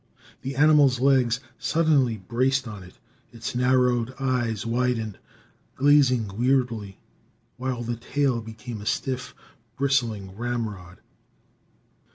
The 0.41 0.55
animal's 0.55 0.99
legs 0.99 1.39
suddenly 1.59 2.17
braced 2.17 2.67
on 2.67 2.81
it; 2.81 2.95
its 3.31 3.53
narrowed 3.53 4.15
eyes 4.19 4.65
widened, 4.65 5.19
glazing 5.75 6.39
weirdly, 6.39 6.97
while 7.57 7.83
the 7.83 7.97
tail 7.97 8.41
became 8.41 8.81
a 8.81 8.87
stiff, 8.87 9.35
bristling 9.77 10.35
ramrod. 10.35 11.01